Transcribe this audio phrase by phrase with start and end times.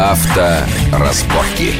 [0.00, 1.74] Авторазборки.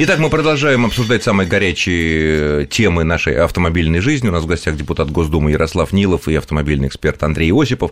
[0.00, 4.28] Итак, мы продолжаем обсуждать самые горячие темы нашей автомобильной жизни.
[4.28, 7.90] У нас в гостях депутат Госдумы Ярослав Нилов и автомобильный эксперт Андрей Осипов.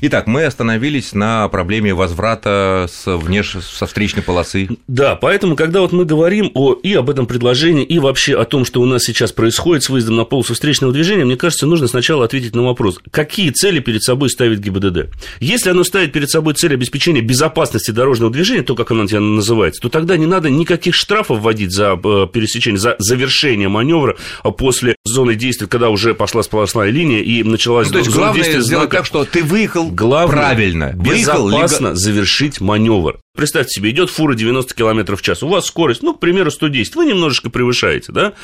[0.00, 3.56] Итак, мы остановились на проблеме возврата с внеш...
[3.60, 4.68] со встречной полосы.
[4.86, 8.64] Да, поэтому, когда вот мы говорим о, и об этом предложении, и вообще о том,
[8.64, 12.24] что у нас сейчас происходит с выездом на полосу встречного движения, мне кажется, нужно сначала
[12.24, 15.10] ответить на вопрос, какие цели перед собой ставит ГИБДД.
[15.40, 19.88] Если оно ставит перед собой цель обеспечения безопасности дорожного движения, то, как оно называется, то
[19.88, 24.16] тогда не надо никаких штрафов вводить за э, пересечение, за завершение маневра
[24.58, 28.66] после зоны действия, когда уже пошла сплошная линия и началась ну, то есть, главное сделать
[28.66, 28.98] знака...
[28.98, 30.92] так, что ты выехал главное, правильно.
[30.94, 33.18] Безопасно выехал, завершить маневр.
[33.34, 36.94] Представьте себе, идет фура 90 км в час, у вас скорость, ну, к примеру, 110,
[36.96, 38.34] вы немножечко превышаете, да?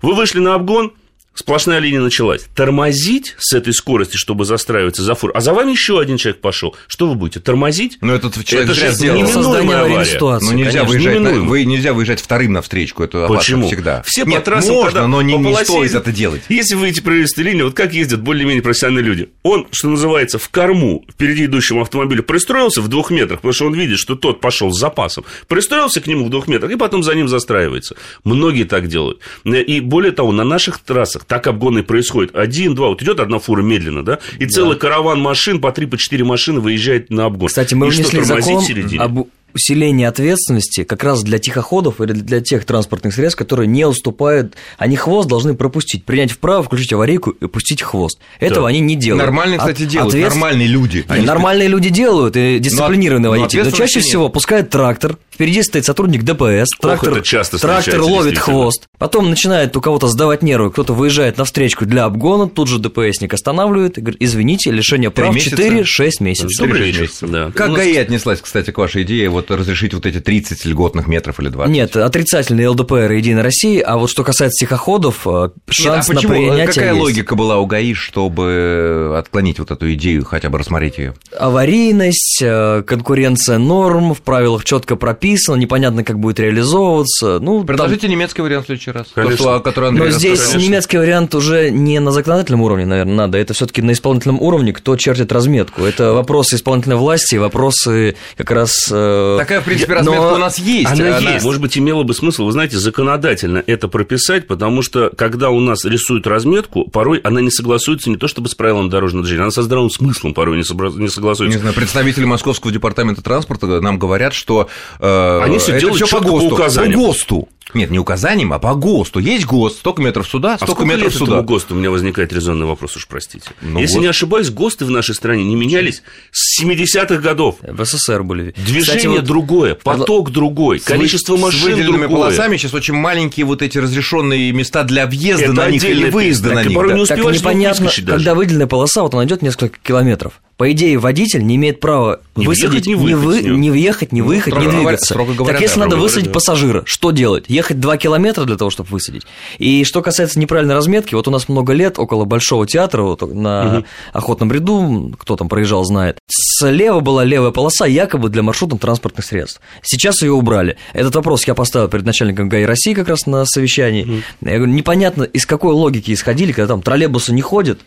[0.00, 0.92] Вы вышли на обгон,
[1.36, 2.46] Сплошная линия началась.
[2.54, 5.32] Тормозить с этой скорости, чтобы застраиваться за фур.
[5.34, 6.74] А за вами еще один человек пошел.
[6.88, 7.40] Что вы будете?
[7.40, 7.98] Тормозить?
[8.00, 10.04] Ну, этот человек это же неминуемая авария.
[10.06, 12.94] Ситуации, ну, нельзя конечно, выезжать, на, вы нельзя выезжать вторым навстречу.
[13.02, 13.66] Это Почему?
[13.66, 14.02] всегда.
[14.06, 16.42] Все Нет, по трассам, можно, но не, не стоит это делать.
[16.48, 19.28] Если вы эти провести линию, вот как ездят более-менее профессиональные люди.
[19.42, 23.74] Он, что называется, в корму впереди идущему автомобилю пристроился в двух метрах, потому что он
[23.74, 25.24] видит, что тот пошел с запасом.
[25.48, 27.94] Пристроился к нему в двух метрах и потом за ним застраивается.
[28.24, 29.20] Многие так делают.
[29.44, 32.36] И более того, на наших трассах так обгоны происходят происходит.
[32.36, 34.50] Один, два, вот идет одна фура медленно, да, и да.
[34.50, 37.48] целый караван машин, по три, по четыре машины выезжает на обгон.
[37.48, 38.64] Кстати, мы и внесли что, закон
[38.98, 44.54] об усиление ответственности как раз для тихоходов или для тех транспортных средств, которые не уступают,
[44.78, 48.18] они хвост должны пропустить, принять вправо, включить аварийку и пустить хвост.
[48.38, 48.68] Этого да.
[48.68, 49.24] они не делают.
[49.24, 50.34] Нормальные, кстати, От, делают, ответств...
[50.36, 51.04] нормальные люди.
[51.08, 53.60] Они нормальные люди делают, и дисциплинированные но, водители.
[53.60, 54.04] Но, но чаще нет.
[54.04, 59.80] всего пускает трактор, впереди стоит сотрудник ДПС, трактор, часто трактор ловит хвост, потом начинает у
[59.80, 64.20] кого-то сдавать нервы, кто-то выезжает на встречку для обгона, тут же ДПСник останавливает и говорит,
[64.20, 66.68] извините, лишение прав 4-6 месяцев.
[66.68, 67.50] 4-6 месяцев, да.
[67.54, 71.48] Как ГАИ отнеслась, кстати, к вашей идее вот разрешить вот эти 30 льготных метров или
[71.48, 71.72] 20?
[71.72, 76.32] Нет, отрицательный ЛДПР Единой России, а вот что касается тихоходов, э, шанс Нет, а почему,
[76.32, 77.00] на принятие Какая есть.
[77.00, 81.14] логика была у ГАИ, чтобы отклонить вот эту идею, хотя бы рассмотреть ее?
[81.38, 87.38] Аварийность, э, конкуренция норм, в правилах четко прописано, непонятно, как будет реализовываться.
[87.40, 88.10] Ну, Предложите там...
[88.10, 89.08] немецкий вариант в следующий раз.
[89.14, 89.36] Конечно.
[89.36, 90.58] То, который Андрей Но здесь конечно.
[90.58, 94.72] немецкий вариант уже не на законодательном уровне, наверное, надо, это все таки на исполнительном уровне,
[94.72, 95.82] кто чертит разметку.
[95.82, 98.88] Это вопросы исполнительной власти, вопросы как раз...
[99.34, 100.90] Э, Такая, в принципе, разметка у нас есть.
[100.90, 101.44] Она, она есть.
[101.44, 105.84] Может быть, имело бы смысл, вы знаете, законодательно это прописать, потому что, когда у нас
[105.84, 109.62] рисуют разметку, порой она не согласуется не то чтобы с правилами дорожного движения, она со
[109.62, 111.44] здравым смыслом порой не, согласуется.
[111.44, 116.20] Не знаю, представители Московского департамента транспорта нам говорят, что э, Они все это все по
[116.20, 116.56] ГОСТу.
[116.56, 117.48] По ГОСТу.
[117.74, 119.18] Нет, не указанием, а по ГОСТу.
[119.18, 121.42] Есть ГОСТ, столько метров сюда, а столько а метров лет сюда.
[121.42, 123.50] ГОСТу у меня возникает резонный вопрос, уж простите.
[123.60, 124.02] Ну, Если ГОСТ...
[124.02, 127.56] не ошибаюсь, ГОСТы в нашей стране не менялись с 70-х годов.
[127.60, 128.54] В СССР были.
[128.56, 129.24] Движение Кстати, вот...
[129.24, 132.08] другое, поток другой, количество машин с выделенными другое.
[132.08, 136.54] полосами сейчас очень маленькие вот эти разрешенные места для въезда Это на них или выезда
[136.54, 136.74] на них.
[136.74, 136.98] Порой да.
[136.98, 140.40] не так непонятно, когда выделенная полоса, вот она идет несколько километров.
[140.56, 144.12] По идее, водитель не имеет права не высадить, въехать, не, выехать, не, вы, не въехать,
[144.12, 145.14] не ну, выехать, не двигаться.
[145.14, 147.44] Говоря, говоря, так если да, надо высадить говоря, пассажира, что делать?
[147.48, 149.22] Ехать 2 километра для того, чтобы высадить.
[149.58, 153.78] И что касается неправильной разметки, вот у нас много лет около Большого театра, вот на
[153.78, 153.86] угу.
[154.12, 159.60] Охотном ряду, кто там проезжал, знает, слева была левая полоса якобы для маршрутных транспортных средств.
[159.82, 160.76] Сейчас ее убрали.
[160.92, 164.04] Этот вопрос я поставил перед начальником ГАИ России как раз на совещании.
[164.04, 164.50] Угу.
[164.50, 167.80] Я говорю, непонятно, из какой логики исходили, когда там троллейбусы не ходят,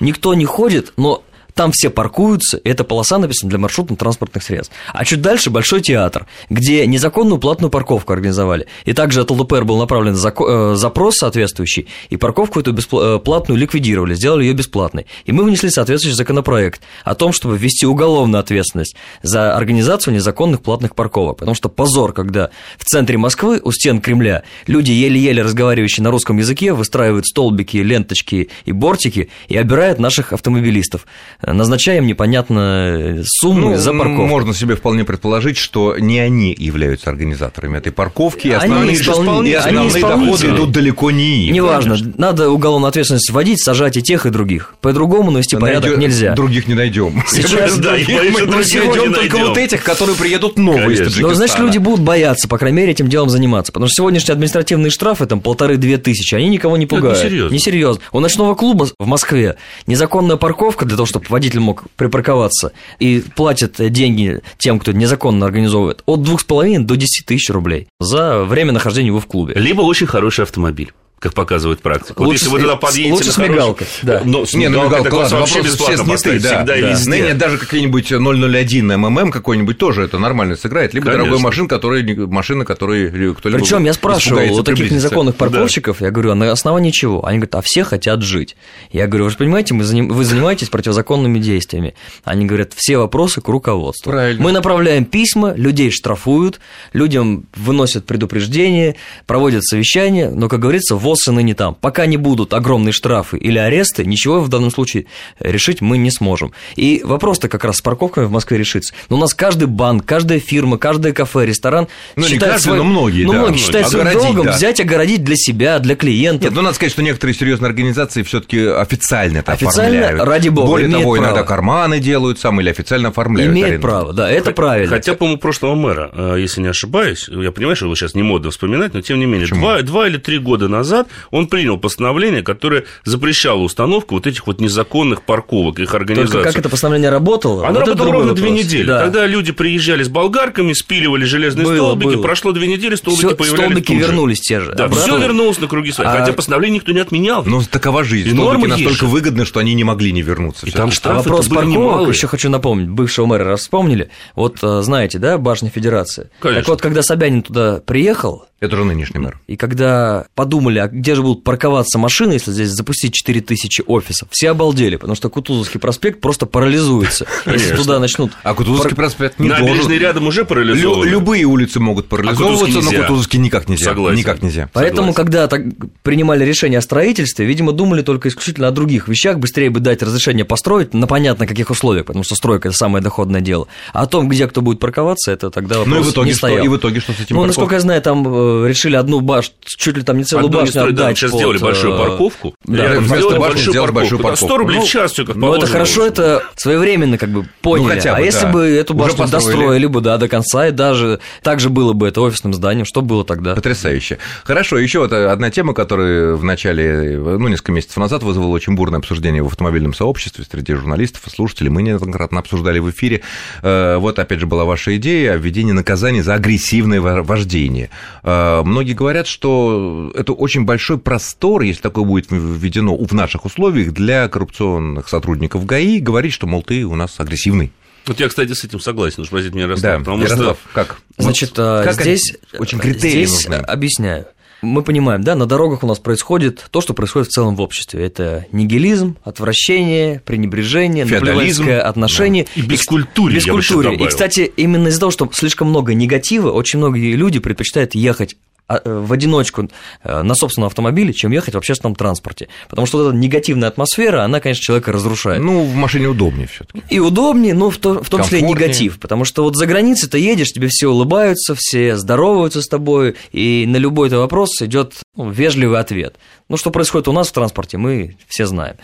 [0.00, 1.22] никто не ходит, но
[1.54, 4.74] там все паркуются, и эта полоса написана для маршрутно-транспортных средств.
[4.92, 8.66] А чуть дальше Большой театр, где незаконную платную парковку организовали.
[8.84, 14.14] И также от ЛДПР был направлен э, запрос соответствующий, и парковку эту бесплатную э, ликвидировали,
[14.14, 15.06] сделали ее бесплатной.
[15.24, 20.94] И мы внесли соответствующий законопроект о том, чтобы ввести уголовную ответственность за организацию незаконных платных
[20.94, 21.38] парковок.
[21.38, 26.38] Потому что позор, когда в центре Москвы, у стен Кремля, люди, еле-еле разговаривающие на русском
[26.38, 31.06] языке, выстраивают столбики, ленточки и бортики и обирают наших автомобилистов
[31.46, 34.26] назначаем непонятно суммы ну, за парковку.
[34.26, 39.50] Можно себе вполне предположить, что не они являются организаторами этой парковки, и основные, они исполни...
[39.50, 41.54] и основные доходы идут далеко не им.
[41.54, 44.74] Неважно, надо уголовную ответственность вводить, сажать и тех, и других.
[44.80, 46.00] По-другому навести порядок Найдё...
[46.00, 46.34] нельзя.
[46.34, 47.22] Других не найдем.
[47.28, 52.00] Сейчас да, мы найдем только вот этих, которые приедут новые из Ну, значит, люди будут
[52.00, 53.72] бояться, по крайней мере, этим делом заниматься.
[53.72, 57.18] Потому что сегодняшние административные штрафы, там, полторы-две тысячи, они никого не пугают.
[57.18, 57.54] Это несерьезно.
[57.54, 58.02] Несерьезно.
[58.12, 59.56] У ночного клуба в Москве
[59.86, 66.02] незаконная парковка для того, чтобы водитель мог припарковаться и платят деньги тем, кто незаконно организовывает,
[66.06, 69.54] от 2,5 до 10 тысяч рублей за время нахождения его в клубе.
[69.56, 70.92] Либо очень хороший автомобиль
[71.22, 72.20] как показывает практика.
[72.20, 73.86] Лучше, вот если вы туда подъедете лучше с мигалкой.
[74.02, 74.22] Да.
[74.24, 76.82] Но с мигалкой, не, ну, мигалка, ладно, вообще бесплатно все сняты, да, всегда да, и
[76.82, 77.20] везде.
[77.20, 81.24] Нет, даже какие-нибудь 001 МММ какой-нибудь тоже это нормально сыграет, либо Конечно.
[81.24, 86.06] дорогой машин, которые, машины, которые кто-либо Причем я спрашивал у таких незаконных парковщиков, да.
[86.06, 87.24] я говорю, а на основании чего?
[87.24, 88.56] Они говорят, а все хотят жить.
[88.90, 90.08] Я говорю, вы же понимаете, мы заним...
[90.08, 91.94] вы занимаетесь противозаконными действиями.
[92.24, 94.10] Они говорят, все вопросы к руководству.
[94.10, 94.42] Правильно.
[94.42, 96.58] Мы направляем письма, людей штрафуют,
[96.92, 98.96] людям выносят предупреждения,
[99.26, 101.74] проводят совещания, но, как говорится, ВОЗ и ныне там.
[101.74, 105.06] Пока не будут огромные штрафы или аресты, ничего в данном случае
[105.40, 106.52] решить мы не сможем.
[106.76, 108.94] И вопрос-то как раз с парковками в Москве решится.
[109.08, 112.78] Но у нас каждый банк, каждая фирма, каждое кафе, ресторан ну, считает не каждый, свой...
[112.78, 114.52] но многие, ну, да, многие считают своим долгом да.
[114.52, 116.44] взять, огородить для себя, для клиентов.
[116.44, 120.28] Нет, ну надо сказать, что некоторые серьезные организации все-таки официально это официально, оформляют.
[120.28, 121.16] ради бога, Более того, право.
[121.16, 123.52] иногда карманы делают сам или официально оформляют.
[123.52, 123.82] Имеет аренду.
[123.82, 124.88] право, да, это правильно.
[124.88, 128.50] Хотя, по-моему, прошлого мэра, э, если не ошибаюсь, я понимаю, что его сейчас не модно
[128.50, 130.68] вспоминать, но тем не менее, два, два или три года
[131.02, 136.32] назад он принял постановление, которое запрещало установку вот этих вот незаконных парковок, их организации.
[136.32, 137.66] Только как это постановление работало?
[137.66, 138.84] Оно вот работало ровно две недели.
[138.84, 139.00] Да.
[139.04, 142.22] Тогда люди приезжали с болгарками, спиливали железные было, столбики, было.
[142.22, 144.74] прошло две недели, столбики Всё, появлялись Столбики вернулись те же.
[144.74, 146.12] Да, все вернулось на круги своя.
[146.12, 146.18] А...
[146.20, 147.44] Хотя постановление никто не отменял.
[147.44, 148.28] Ну, такова жизнь.
[148.28, 150.66] И Столбики настолько выгодны, что они не могли не вернуться.
[150.66, 154.10] И там штрафы Вопрос парковок, еще хочу напомнить, бывшего мэра раз вспомнили.
[154.34, 156.30] Вот э, знаете, да, башня Федерации.
[156.40, 156.62] Конечно.
[156.62, 159.40] Так вот, когда Собянин туда приехал, это же нынешний мэр.
[159.48, 164.50] И когда подумали, а где же будут парковаться машины, если здесь запустить 4000 офисов, все
[164.50, 168.32] обалдели, потому что Кутузовский проспект просто парализуется, если туда начнут...
[168.42, 171.08] А Кутузовский проспект не Набережный рядом уже парализован.
[171.08, 173.86] Любые улицы могут парализовываться, но Кутузовский никак нельзя.
[173.86, 174.18] Согласен.
[174.18, 174.68] Никак нельзя.
[174.72, 175.62] Поэтому, когда так
[176.02, 180.44] принимали решение о строительстве, видимо, думали только исключительно о других вещах, быстрее бы дать разрешение
[180.44, 183.66] построить на понятно каких условиях, потому что стройка– это самое доходное дело.
[183.92, 186.34] А о том, где кто будет парковаться, это тогда вопрос ну, и в итоге не
[186.34, 186.58] стоял.
[186.58, 189.20] Что, и в итоге что с этим Ну, насколько я знаю, там э, решили одну
[189.20, 190.94] башню, чуть ли там не целую Одну башню отдать.
[190.94, 191.40] Да, сейчас под...
[191.40, 192.54] сделали большую э, парковку.
[192.64, 194.46] Да, вместо башни сделали большую парковку.
[194.46, 197.82] 100 рублей в час, все как Ну, это хорошо, это своевременно как бы поняли.
[197.82, 201.20] Ну, хотя бы, а если бы эту башню достроили бы, да, до конца, и даже
[201.42, 203.54] так же было бы это офисным зданием, что было тогда?
[203.54, 204.18] Потрясающе.
[204.44, 208.98] Хорошо, еще вот одна тема, которая в начале, ну, несколько месяцев назад вызвала очень бурное
[208.98, 211.70] обсуждение в автомобильном сообществе среди журналистов и слушателей.
[211.70, 213.22] Мы неоднократно обсуждали в эфире.
[213.62, 217.90] Э, вот, опять же, была ваша идея о введении наказаний за агрессивное вождение.
[218.22, 223.92] Э, многие говорят, что это очень большой простор, если такое будет введено в наших условиях,
[223.92, 227.72] для коррупционных сотрудников ГАИ, говорить, что, мол, ты у нас агрессивный.
[228.06, 229.92] Вот я, кстати, с этим согласен, уж простите меня, Ярослав.
[229.92, 230.74] Да, потому Ярослав, что...
[230.74, 231.00] как?
[231.18, 233.62] Значит, вот, как здесь, очень критерии здесь нужны.
[233.62, 234.26] объясняю.
[234.62, 238.04] Мы понимаем, да, на дорогах у нас происходит то, что происходит в целом в обществе.
[238.06, 242.44] Это нигилизм, отвращение, пренебрежение, наплевательское отношение.
[242.44, 242.62] Да.
[242.62, 243.96] И бескультуре, бескультуре.
[243.96, 248.36] И, кстати, именно из-за того, что слишком много негатива, очень многие люди предпочитают ехать э,
[248.68, 249.68] в одиночку
[250.02, 252.48] э, на собственном автомобиле, чем ехать в общественном транспорте.
[252.68, 255.42] Потому что вот эта негативная атмосфера, она, конечно, человека разрушает.
[255.42, 258.42] Ну, в машине удобнее все таки И удобнее, но в, то, в том числе и
[258.42, 258.98] негатив.
[258.98, 263.64] Потому что вот за границей ты едешь, тебе все улыбаются, все здороваются с тобой, и
[263.66, 266.16] на любой твой вопрос идет ну, вежливый ответ.
[266.48, 268.76] Ну, что происходит у нас в транспорте, мы все знаем.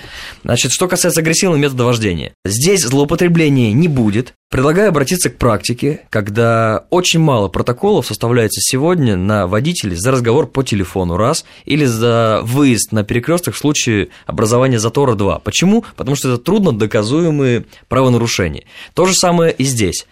[0.44, 2.34] Значит, что касается агрессивного метода вождения.
[2.44, 4.34] Здесь злоупотребления не будет.
[4.50, 10.62] Предлагаю обратиться к практике, когда очень мало протоколов составляется сегодня на водителей за разговор по
[10.62, 15.38] телефону раз или за выезд на перекресток в случае образования затора два.
[15.38, 15.84] Почему?
[15.96, 18.64] Потому что это трудно доказуемые правонарушения.
[18.94, 20.06] То же самое и здесь.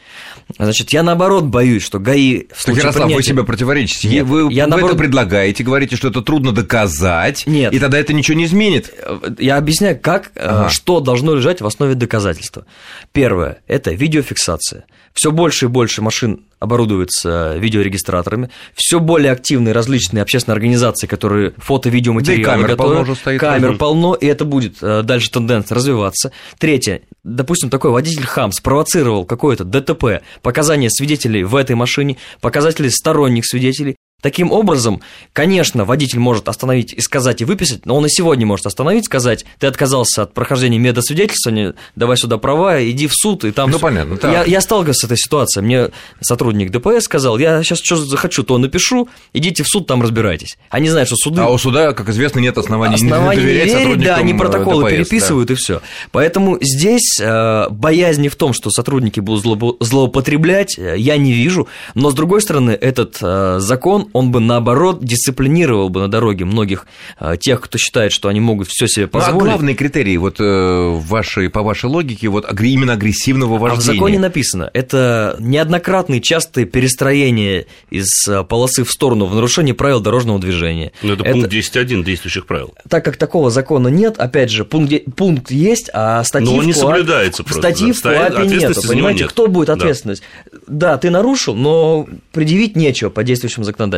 [0.59, 3.17] Значит, я наоборот боюсь, что ГАИ в случае Ярослав, принятия...
[3.17, 4.09] вы себя противоречите.
[4.09, 4.91] Нет, вы я вы наоборот...
[4.91, 7.73] это предлагаете, говорите, что это трудно доказать, Нет.
[7.73, 8.93] и тогда это ничего не изменит.
[9.39, 10.69] Я объясняю, как, э, ага.
[10.69, 12.67] что должно лежать в основе доказательства.
[13.13, 14.85] Первое– это видеофиксация.
[15.13, 22.45] Все больше и больше машин оборудуются видеорегистраторами, все более активные различные общественные организации, которые фото-видеоматериалы
[22.45, 22.97] да камер готовят.
[22.99, 23.79] Полно стоит камер разум.
[23.79, 26.33] полно, и это будет э, дальше тенденция развиваться.
[26.59, 27.03] Третье.
[27.25, 33.97] Допустим, такой водитель хам спровоцировал какое-то ДТП, показания свидетелей в этой машине, показатели сторонних свидетелей,
[34.23, 35.03] Таким образом,
[35.35, 39.45] конечно, водитель может остановить и сказать, и выписать, но он и сегодня может остановить, сказать,
[39.59, 43.71] ты отказался от прохождения медосвидетельствования, давай сюда права, иди в суд, и там...
[43.71, 44.33] Ну, понятно, так.
[44.33, 45.91] Я, я сталкивался с этой ситуацией, мне
[46.23, 50.57] сотрудник ДПС сказал, я сейчас что захочу, то напишу, идите в суд, там разбирайтесь.
[50.71, 51.43] Они знают, что суды...
[51.43, 54.93] А у суда, как известно, нет оснований, оснований не доверять верить, да, они протоколы ДПС,
[54.93, 55.55] переписывают, да.
[55.55, 55.83] и все.
[56.11, 59.45] Поэтому здесь э, боязни в том, что сотрудники будут
[59.81, 64.41] злоупотреблять, э, я не вижу, но, с другой стороны, этот э, закон, закон, он бы
[64.41, 66.87] наоборот дисциплинировал бы на дороге многих
[67.19, 69.35] э, тех, кто считает, что они могут все себе позволить.
[69.35, 73.91] Ну, а главный критерий вот э, вашей, по вашей логике вот именно агрессивного вождения?
[73.91, 79.75] А в законе написано, это неоднократные частые перестроения из э, полосы в сторону в нарушение
[79.75, 80.93] правил дорожного движения.
[81.03, 82.75] Ну, это, это пункт 10.1 действующих правил.
[82.89, 86.73] Так как такого закона нет, опять же, пункт, пункт есть, а статьи Но он не
[86.73, 87.61] в соблюдается просто.
[87.61, 89.31] Статьи в КОАПе нет, понимаете, нет.
[89.31, 90.23] кто будет ответственность?
[90.67, 90.93] Да.
[90.93, 93.96] да, ты нарушил, но предъявить нечего по действующему законодательству.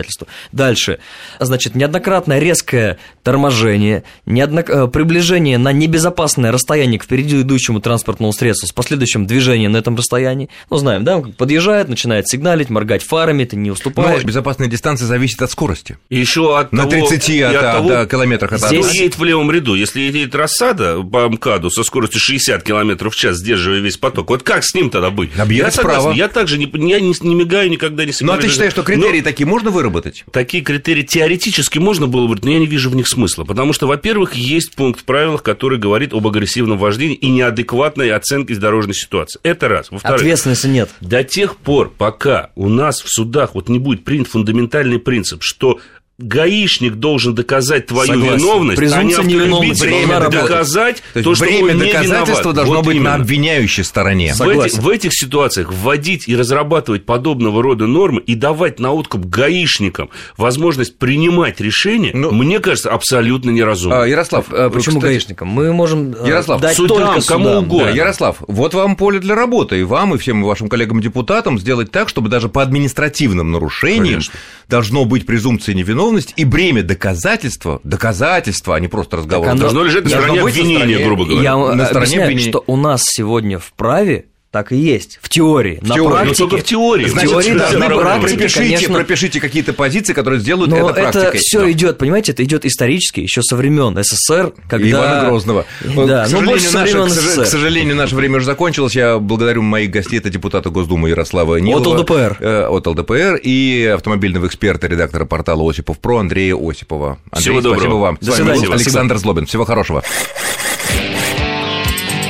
[0.53, 0.99] Дальше,
[1.39, 4.71] значит, неоднократное резкое торможение, неоднок...
[4.71, 9.97] Э, приближение на небезопасное расстояние к впереди идущему транспортному средству с последующим движением на этом
[9.97, 10.49] расстоянии.
[10.71, 14.23] Ну, знаем, да, подъезжает, начинает сигналить, моргать фарами, ты не уступаешь.
[14.23, 15.99] Но безопасная дистанция зависит от скорости.
[16.09, 19.51] И еще от на того, 30 от, от того, километрах от Здесь едет в левом
[19.51, 19.75] ряду.
[19.75, 24.43] Если едет рассада по МКАДу со скоростью 60 км в час, сдерживая весь поток, вот
[24.43, 25.31] как с ним тогда быть?
[25.49, 28.73] я согласен, я также не, я не, не мигаю никогда, не Ну, а ты считаешь,
[28.73, 29.88] что критерии но такие можно выработать?
[30.33, 33.45] Такие критерии теоретически можно было бы, но я не вижу в них смысла.
[33.45, 38.55] Потому что, во-первых, есть пункт в правилах, который говорит об агрессивном вождении и неадекватной оценке
[38.55, 39.41] дорожной ситуации.
[39.43, 39.91] Это раз.
[39.91, 40.91] Во-вторых, ответственности нет.
[41.01, 45.81] До тех пор, пока у нас в судах вот не будет принят фундаментальный принцип, что
[46.19, 48.39] гаишник должен доказать твою Согласен.
[48.39, 52.77] виновность, Презумпция а не автолюбитель время доказать то, то что время он не доказательства должно
[52.77, 53.11] вот быть именно.
[53.11, 54.35] на обвиняющей стороне.
[54.35, 59.27] В, эти, в этих ситуациях вводить и разрабатывать подобного рода нормы и давать на откуп
[59.27, 64.03] гаишникам возможность принимать решения, ну, мне кажется, абсолютно неразумно.
[64.03, 65.47] А, Ярослав, а, почему кстати, гаишникам?
[65.47, 67.65] Мы можем э, Ярослав, дать судам, только кому судам.
[67.65, 67.87] угодно.
[67.87, 72.09] Да, Ярослав, вот вам поле для работы, и вам, и всем вашим коллегам-депутатам сделать так,
[72.09, 74.35] чтобы даже по административным нарушениям Конечно.
[74.69, 79.55] должно быть презумпция невиновности и бремя доказательства, доказательства, а не просто разговор.
[79.55, 81.43] Должно лежать на стороне обвинения, грубо говоря.
[81.43, 82.51] Я на стороне объясняю, обвинения.
[82.51, 85.19] что у нас сегодня в праве так и есть.
[85.21, 85.79] В теории.
[85.83, 86.11] В на теории.
[86.11, 86.43] практике.
[86.43, 87.07] Но только в теории.
[87.07, 88.95] Значит, в теории да, должны практике, пропишите, конечно...
[88.95, 91.27] пропишите какие-то позиции, которые сделают Но это практикой.
[91.27, 94.89] это все идет, понимаете, это идет исторически, еще со времен СССР, когда...
[94.89, 95.67] Ивана Грозного.
[95.85, 98.97] Да, к, ну, сожалению, наше, к сожалению, наше время уже закончилось.
[98.97, 101.95] Я благодарю моих гостей, это депутата Госдумы Ярослава Нилова.
[101.95, 102.37] От ЛДПР.
[102.41, 107.19] Э, от ЛДПР и автомобильного эксперта, редактора портала Осипов Про Андрея Осипова.
[107.31, 107.81] Андрей, Всего доброго.
[107.81, 108.19] спасибо вам.
[108.21, 109.45] До С вами был Александр Злобин.
[109.45, 110.03] Всего хорошего.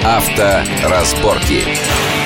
[0.05, 2.18] Авторазборки.